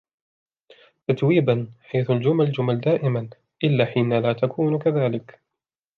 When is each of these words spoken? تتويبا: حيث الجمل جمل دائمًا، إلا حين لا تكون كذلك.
تتويبا: 1.07 1.67
حيث 1.81 2.11
الجمل 2.11 2.51
جمل 2.51 2.81
دائمًا، 2.81 3.29
إلا 3.63 3.85
حين 3.85 4.13
لا 4.19 4.33
تكون 4.33 4.79
كذلك. 4.79 5.39